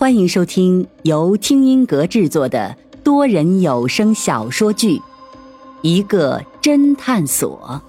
[0.00, 4.96] 欢迎收听由听音阁制作的多人有声小说剧
[5.82, 7.82] 《一个侦探所》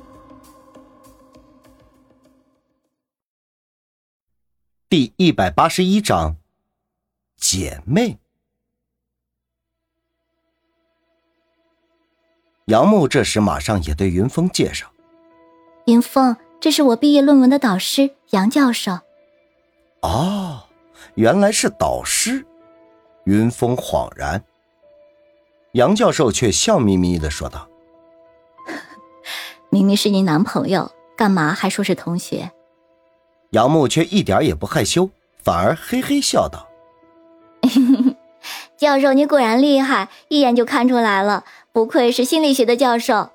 [4.90, 6.36] 第一百八十一章，
[7.38, 8.20] 姐妹。
[12.66, 14.92] 杨木这时马上也对云峰介绍
[15.88, 19.00] ：“云峰，这是我毕业论文的导师杨教授。”
[20.04, 20.68] 哦。
[21.22, 22.44] 原来是导师，
[23.26, 24.44] 云峰恍然。
[25.74, 27.70] 杨教授却笑眯眯的说道
[29.70, 32.50] ：“明明是你男朋友，干嘛还说是同学？”
[33.54, 36.68] 杨木却一点也不害羞，反而嘿嘿笑道
[38.76, 43.30] ：“教授，你果然厉害，一眼就看出来了，不愧是心理学的教授。”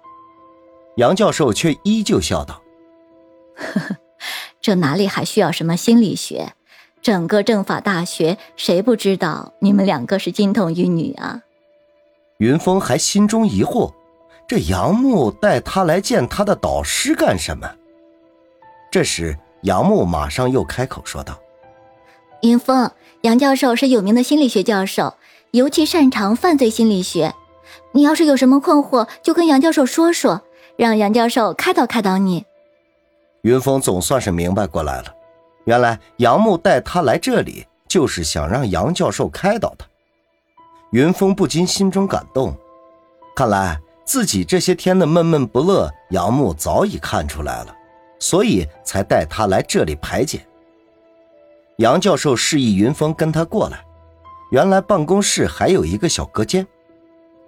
[0.98, 2.60] 杨教授却依旧笑道
[3.54, 3.96] ：“呵呵，
[4.60, 6.54] 这哪里还需要什么心理学？”
[7.06, 11.40] 整个政法大学，谁不知道你们两个是金童玉女啊？
[12.38, 13.92] 云峰还心中疑惑，
[14.48, 17.70] 这杨木带他来见他的导师干什么？
[18.90, 21.38] 这时，杨木马上又开口说道
[22.42, 25.14] ：“云峰，杨教授是有名的心理学教授，
[25.52, 27.32] 尤其擅长犯罪心理学。
[27.92, 30.42] 你要是有什么困惑，就跟杨教授说说，
[30.76, 32.44] 让杨教授开导开导你。”
[33.42, 35.14] 云峰总算是明白过来了。
[35.66, 39.84] 原来杨木带他来这里，就是想让杨教授开导他。
[40.92, 42.56] 云峰不禁心中感动，
[43.34, 47.76] 看来自己这些天的闷闷不乐，杨木早已看出来了，
[48.20, 50.46] 所以才带他来这里排解。
[51.78, 53.84] 杨教授示意云峰跟他过来。
[54.52, 56.64] 原来办公室还有一个小隔间。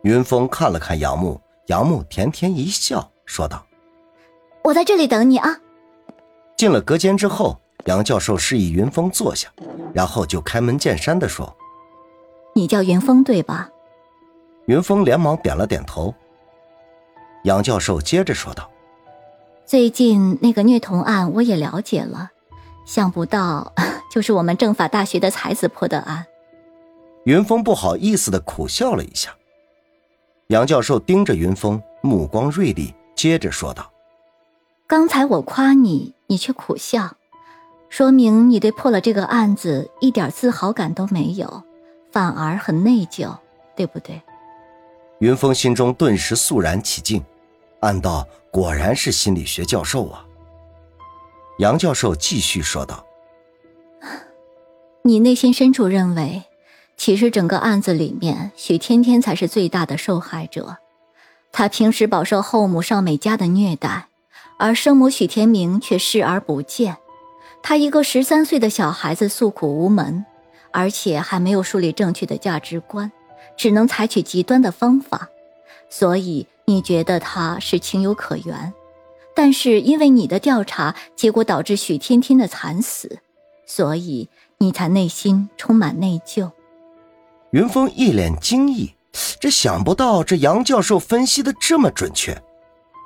[0.03, 3.64] 云峰看了看杨木，杨木甜甜一笑，说道
[4.64, 5.56] ：“我在这里等你啊。”
[6.58, 7.56] 进了隔间之后。
[7.89, 9.48] 杨教授示意云峰坐下，
[9.94, 11.56] 然后就开门见山的说
[12.55, 13.70] ：“你叫云峰对吧？”
[14.69, 16.14] 云峰连忙点了点头。
[17.44, 18.71] 杨教授接着说道
[19.65, 22.31] ：“最近那个虐童案我也了解了，
[22.84, 23.72] 想不到
[24.12, 26.27] 就是我们政法大学的才子破的案。”
[27.25, 29.34] 云峰不好意思的苦笑了一下。
[30.48, 33.91] 杨教授盯着云峰，目光锐利，接着说道
[34.87, 37.15] ：“刚才我夸你，你却苦笑。”
[37.88, 41.62] 说明你对破了这个案子一点自豪感都没有，
[42.12, 43.34] 反而很内疚，
[43.75, 44.21] 对不对？
[45.21, 47.25] 云峰心中顿时肃然起敬，
[47.81, 50.25] 暗道：果然是心理学教授啊。
[51.59, 53.04] 杨教授继续说道
[55.03, 56.44] ：“你内心深处认为，
[56.97, 60.77] 其实整个案子里面，许天天才是最大的受害者。
[61.50, 64.06] 他平时饱受后母邵美嘉的虐待，
[64.59, 66.98] 而生母许天明却视而不见。”
[67.62, 70.24] 他一个十三岁的小孩子诉苦无门，
[70.70, 73.12] 而且还没有树立正确的价值观，
[73.56, 75.28] 只能采取极端的方法，
[75.91, 78.72] 所以你觉得他是情有可原。
[79.34, 83.18] 但是因为你的调查结果导致许天天的惨死，
[83.66, 86.50] 所以你才内心充满内疚。
[87.50, 88.94] 云峰一脸惊异，
[89.41, 92.36] 这想不到这杨教授分析的这么准确，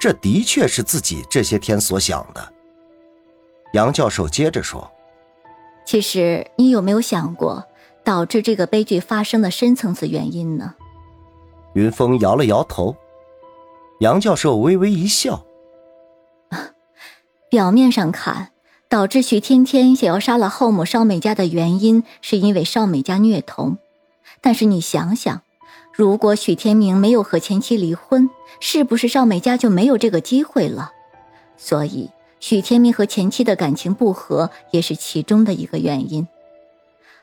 [0.00, 2.51] 这的确是自己这些天所想的。
[3.72, 4.90] 杨教授接着说
[5.84, 7.64] ：“其实，你有没有想过
[8.04, 10.74] 导致这个悲剧发生的深层次原因呢？”
[11.74, 12.94] 云峰摇了摇头。
[14.00, 15.44] 杨教授微微一笑
[17.48, 18.50] ：“表面上看，
[18.88, 23.78] 导致徐天天想要杀了后母邵美嘉的原因，是因为邵美嘉虐童。
[24.42, 25.40] 但是你想想，
[25.94, 28.28] 如果许天明没有和前妻离婚，
[28.60, 30.92] 是不是邵美嘉就没有这个机会了？
[31.56, 32.10] 所以。”
[32.42, 36.26] 许天明和前妻的感情不和也是其中的一个原因，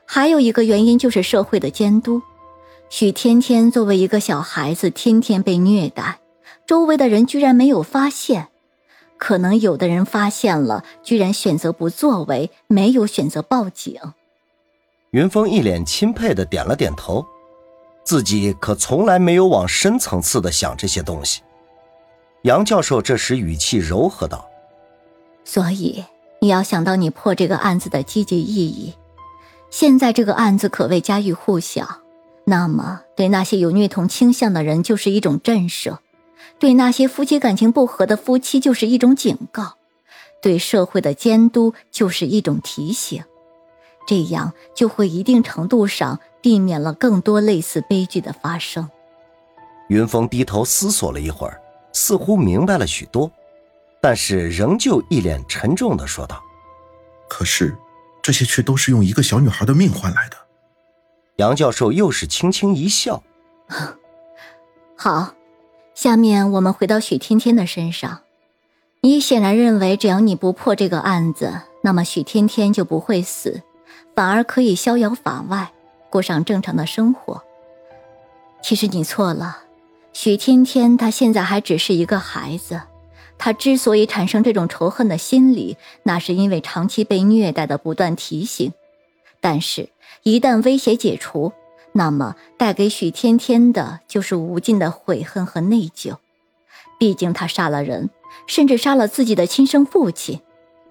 [0.06, 2.22] 还有一个原因就是社会的监督。
[2.88, 6.20] 许天天作为一个小孩子，天天被虐待，
[6.66, 8.48] 周围的人居然没有发现，
[9.18, 14.00] 可能有的人发现了，居然选择不作为，没有选择报警。
[15.10, 17.26] 云峰一脸钦佩的点了点头，
[18.02, 21.42] 自己可从来没有往深层次的想这些东西。
[22.44, 24.46] 杨教授这时语气柔和道。
[25.44, 26.04] 所以
[26.40, 28.94] 你要想到你破这个案子的积极意义。
[29.70, 32.00] 现在这个案子可谓家喻户晓，
[32.44, 35.98] 那么对那些有虐童倾向的人就是一种震慑，
[36.58, 39.74] 对那些夫妻感情不和的夫妻就是一种警告，
[40.42, 43.22] 对社会的监督就是一种提醒。
[44.08, 48.88] 这样就会一定程度上避免了更多类似悲剧的发生。
[49.88, 51.60] 云峰低头思索了一会儿，
[51.92, 53.30] 似乎明白了许多。
[54.02, 56.42] 但是仍旧一脸沉重的说道
[57.28, 57.76] ：“可是，
[58.22, 60.36] 这些却都是用一个小女孩的命换来的。
[61.36, 63.22] 杨教授又是轻轻一笑：
[64.96, 65.34] “好，
[65.94, 68.20] 下面我们回到许天天的身上。
[69.02, 73.62] 你显然认为，只要你不破这个案子，那么许天天就不会死，
[74.14, 75.72] 反而可以逍遥法外，
[76.10, 77.42] 过上正常的生活。
[78.62, 79.58] 其实你错了，
[80.12, 82.80] 许天天他现在还只是一个孩子。”
[83.42, 88.70] 他之所以产生这种仇恨的心理，那是因为长期被虐待的不断提醒。
[89.40, 89.88] 但是，
[90.22, 91.50] 一旦威胁解除，
[91.92, 96.16] 那么带给许天天的就是无尽的悔恨和内疚。
[96.98, 98.10] 毕竟他杀了人，
[98.46, 100.40] 甚至杀了自己的亲生父亲。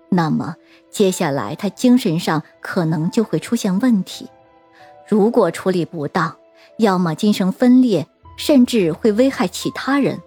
[0.10, 0.56] 那么，
[0.90, 4.28] 接下来他精神上可能就会出现问题。
[5.08, 6.36] 如果处理不当，
[6.80, 8.08] 要么精神分裂，
[8.38, 10.20] 甚至会危害其他人。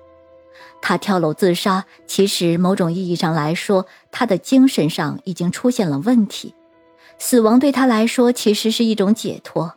[0.82, 6.54] 他跳楼自杀，其实某种意义上来说，他的精神上已经出现了问题。
[7.18, 9.74] 死亡对他来说其实是一种解脱。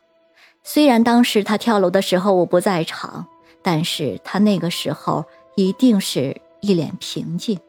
[0.64, 3.28] 虽然当时他跳楼的时候我不在场，
[3.62, 5.24] 但是他那个时候
[5.56, 7.60] 一定是一脸平静。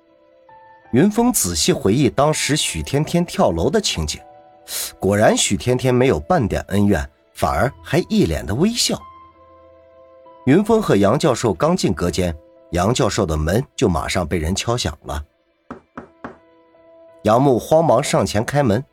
[0.93, 4.19] 云峰仔细回忆当时许天天跳楼的情景，
[4.99, 8.99] 果然许天天没有半点恩怨，反而还一脸的微笑。
[10.47, 12.35] 云峰和杨教授刚进隔间。
[12.71, 15.25] 杨教授的门就马上被人敲响了，
[17.23, 18.85] 杨木慌忙上前开门。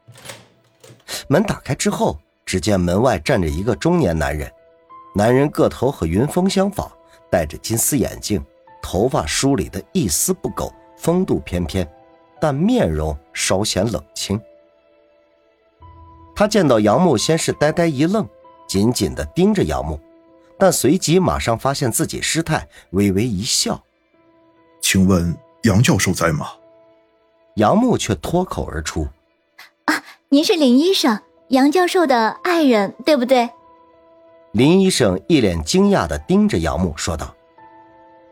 [1.27, 4.51] 门打开之后，只见门外站着一个中年男人，
[5.15, 6.91] 男人个头和云峰相仿，
[7.31, 8.43] 戴着金丝眼镜，
[8.81, 11.87] 头发梳理的一丝不苟，风度翩翩，
[12.39, 14.39] 但面容稍显冷清。
[16.35, 18.27] 他见到杨木，先是呆呆一愣，
[18.67, 19.99] 紧紧的盯着杨木。
[20.63, 23.83] 但随即马上发现自己失态，微微一笑
[24.81, 26.51] ：“请问杨教授在吗？”
[27.55, 29.05] 杨木却脱口而出
[29.83, 31.19] ：“啊，您是林医生，
[31.49, 33.49] 杨教授的爱人，对不对？”
[34.53, 37.35] 林医生一脸惊讶的盯着杨木说道：“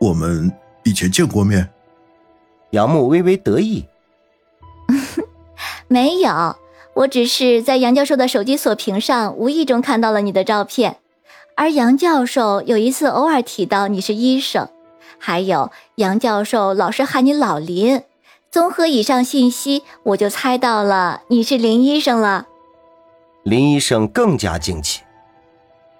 [0.00, 0.50] 我们
[0.84, 1.68] 以前见过面。”
[2.72, 3.84] 杨木微微得意
[5.86, 6.56] ：“没有，
[6.94, 10.96] 我只是在杨教授的手机锁屏上无意中看到了你的照片。”
[11.56, 14.68] 而杨教授有一次偶尔提到你是医生，
[15.18, 18.02] 还有杨教授老是喊你老林。
[18.50, 22.46] 综合以上信息，我就猜到了你是林医生了。
[23.44, 25.00] 林医生更加惊奇：“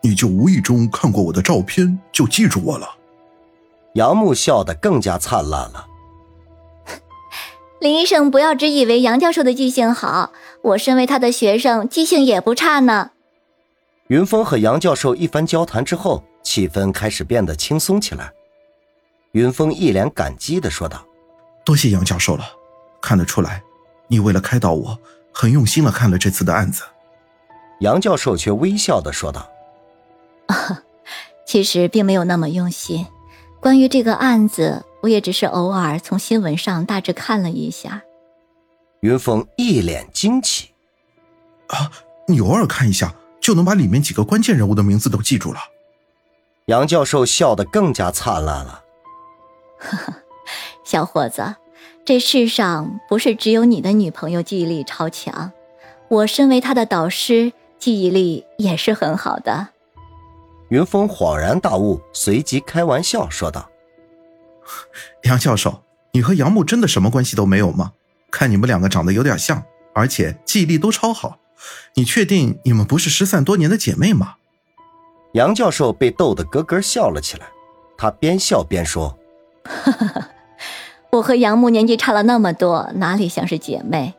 [0.03, 2.97] 你就无意中看过我的照片，就记住我了？”
[3.95, 5.87] 杨木笑得更加灿烂了。
[7.81, 10.33] 林医生，不要只以为杨教授的记性好，
[10.63, 13.11] 我身为他的学生，记性也不差呢。
[14.13, 18.31] 云峰和杨教授一番交谈之后，气氛开始变得轻松起来。
[19.31, 21.03] 云峰一脸感激的说道
[21.65, 22.45] ：“多谢杨教授了，
[23.01, 23.63] 看得出来，
[24.09, 24.99] 你为了开导我，
[25.33, 26.83] 很用心的看了这次的案子。”
[27.81, 29.51] 杨教授却微笑的说道
[30.49, 30.83] ：“啊，
[31.47, 33.07] 其实并没有那么用心。
[33.63, 38.03] 关于这个案子，我也只是偶尔从新闻上大致看了一下。”
[39.01, 40.69] 云峰一脸惊奇
[41.69, 41.91] ：“啊，
[42.29, 45.59] 你偶尔看一下？”就能把里面几个关键人物的名字都记住了。
[46.67, 48.85] 杨教授笑得更加灿烂了。
[49.79, 50.15] 呵呵，
[50.85, 51.57] 小伙子，
[52.05, 55.51] 这世上不是只有你的女朋友记忆力超强，
[56.09, 59.69] 我身为她的导师，记忆力也是很好的。
[60.69, 63.69] 云峰恍然大悟，随即开玩笑说道
[65.25, 65.83] ：“杨教授，
[66.13, 67.93] 你和杨木真的什么关系都没有吗？
[68.31, 69.63] 看你们两个长得有点像，
[69.95, 71.39] 而且记忆力都超好。”
[71.95, 74.35] 你确定你们不是失散多年的姐妹吗？
[75.35, 77.47] 杨教授被逗得咯咯笑了起来，
[77.97, 79.19] 他边笑边说
[81.11, 84.15] ：“我和杨木年纪差了那么多，哪里像是姐妹？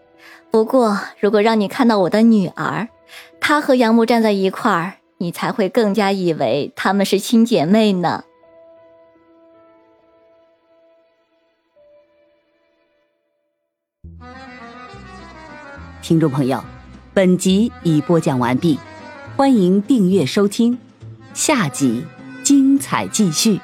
[0.50, 2.88] 不过，如果让你看到我的女儿，
[3.40, 8.24] 她和杨木站在一块儿，你才会更加以为她们是亲姐妹呢。”
[16.02, 16.64] 听众朋友。
[17.16, 18.80] 本集已播讲完毕，
[19.36, 20.76] 欢迎订阅收听，
[21.36, 22.04] 下集
[22.42, 23.60] 精彩继续。